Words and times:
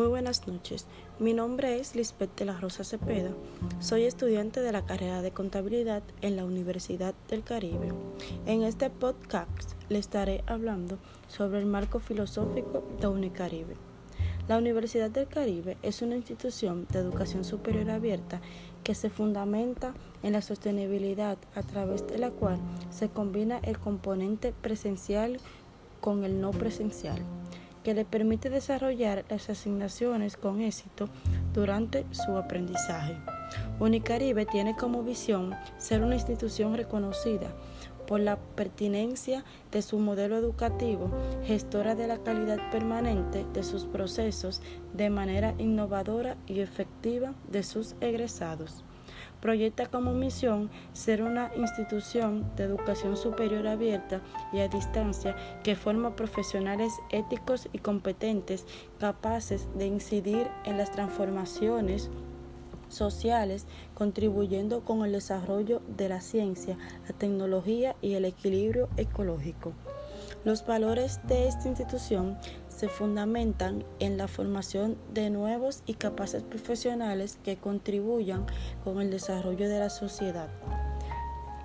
Muy 0.00 0.08
buenas 0.08 0.48
noches. 0.48 0.86
Mi 1.18 1.34
nombre 1.34 1.78
es 1.78 1.94
Lisbeth 1.94 2.34
de 2.38 2.46
la 2.46 2.58
Rosa 2.58 2.84
Cepeda. 2.84 3.32
Soy 3.80 4.04
estudiante 4.04 4.62
de 4.62 4.72
la 4.72 4.86
carrera 4.86 5.20
de 5.20 5.30
contabilidad 5.30 6.02
en 6.22 6.36
la 6.36 6.46
Universidad 6.46 7.14
del 7.28 7.44
Caribe. 7.44 7.92
En 8.46 8.62
este 8.62 8.88
podcast 8.88 9.72
le 9.90 9.98
estaré 9.98 10.42
hablando 10.46 10.96
sobre 11.28 11.58
el 11.58 11.66
marco 11.66 12.00
filosófico 12.00 12.82
de 12.98 13.08
Unicaribe. 13.08 13.76
La 14.48 14.56
Universidad 14.56 15.10
del 15.10 15.28
Caribe 15.28 15.76
es 15.82 16.00
una 16.00 16.16
institución 16.16 16.86
de 16.90 17.00
educación 17.00 17.44
superior 17.44 17.90
abierta 17.90 18.40
que 18.82 18.94
se 18.94 19.10
fundamenta 19.10 19.92
en 20.22 20.32
la 20.32 20.40
sostenibilidad 20.40 21.36
a 21.54 21.62
través 21.62 22.06
de 22.06 22.16
la 22.16 22.30
cual 22.30 22.56
se 22.88 23.10
combina 23.10 23.58
el 23.58 23.78
componente 23.78 24.54
presencial 24.62 25.38
con 26.00 26.24
el 26.24 26.40
no 26.40 26.52
presencial 26.52 27.22
que 27.82 27.94
le 27.94 28.04
permite 28.04 28.50
desarrollar 28.50 29.24
las 29.28 29.50
asignaciones 29.50 30.36
con 30.36 30.60
éxito 30.60 31.08
durante 31.52 32.06
su 32.12 32.36
aprendizaje. 32.36 33.16
Unicaribe 33.78 34.46
tiene 34.46 34.76
como 34.76 35.02
visión 35.02 35.54
ser 35.78 36.02
una 36.02 36.14
institución 36.14 36.76
reconocida 36.76 37.48
por 38.06 38.20
la 38.20 38.36
pertinencia 38.36 39.44
de 39.70 39.82
su 39.82 39.98
modelo 39.98 40.36
educativo, 40.36 41.10
gestora 41.44 41.94
de 41.94 42.08
la 42.08 42.18
calidad 42.18 42.58
permanente 42.70 43.46
de 43.52 43.62
sus 43.62 43.84
procesos 43.84 44.60
de 44.94 45.10
manera 45.10 45.54
innovadora 45.58 46.36
y 46.46 46.60
efectiva 46.60 47.34
de 47.50 47.62
sus 47.62 47.94
egresados 48.00 48.84
proyecta 49.40 49.86
como 49.86 50.12
misión 50.12 50.70
ser 50.92 51.22
una 51.22 51.50
institución 51.56 52.50
de 52.56 52.64
educación 52.64 53.16
superior 53.16 53.66
abierta 53.66 54.20
y 54.52 54.60
a 54.60 54.68
distancia 54.68 55.36
que 55.62 55.76
forma 55.76 56.16
profesionales 56.16 56.92
éticos 57.10 57.68
y 57.72 57.78
competentes 57.78 58.66
capaces 58.98 59.68
de 59.76 59.86
incidir 59.86 60.48
en 60.64 60.78
las 60.78 60.92
transformaciones 60.92 62.10
sociales, 62.88 63.66
contribuyendo 63.94 64.84
con 64.84 65.04
el 65.04 65.12
desarrollo 65.12 65.80
de 65.96 66.08
la 66.08 66.20
ciencia, 66.20 66.76
la 67.08 67.16
tecnología 67.16 67.96
y 68.00 68.14
el 68.14 68.24
equilibrio 68.24 68.88
ecológico. 68.96 69.72
Los 70.44 70.66
valores 70.66 71.20
de 71.26 71.48
esta 71.48 71.68
institución 71.68 72.38
se 72.80 72.88
fundamentan 72.88 73.84
en 73.98 74.16
la 74.16 74.26
formación 74.26 74.96
de 75.12 75.28
nuevos 75.28 75.82
y 75.84 75.92
capaces 75.92 76.42
profesionales 76.42 77.38
que 77.44 77.58
contribuyan 77.58 78.46
con 78.84 79.02
el 79.02 79.10
desarrollo 79.10 79.68
de 79.68 79.78
la 79.78 79.90
sociedad, 79.90 80.48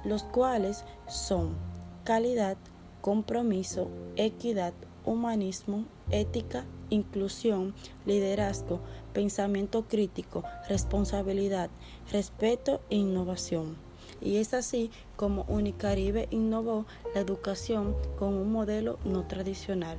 los 0.03 0.23
cuales 0.23 0.83
son 1.07 1.55
calidad, 2.03 2.57
compromiso, 2.99 3.88
equidad, 4.17 4.73
humanismo, 5.05 5.85
ética, 6.11 6.66
inclusión, 6.89 7.73
liderazgo, 8.05 8.81
pensamiento 9.13 9.88
crítico, 9.88 10.44
responsabilidad, 10.67 11.69
respeto 12.11 12.81
e 12.89 12.97
innovación. 12.97 13.77
Y 14.21 14.37
es 14.37 14.53
así 14.53 14.91
como 15.15 15.43
Unicaribe 15.47 16.27
innovó 16.31 16.85
la 17.13 17.21
educación 17.21 17.95
con 18.17 18.33
un 18.33 18.51
modelo 18.51 18.97
no 19.05 19.27
tradicional. 19.27 19.97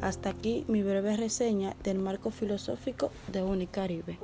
Hasta 0.00 0.30
aquí 0.30 0.64
mi 0.68 0.82
breve 0.82 1.16
reseña 1.16 1.76
del 1.82 1.98
marco 1.98 2.30
filosófico 2.30 3.10
de 3.32 3.42
Unicaribe. 3.42 4.18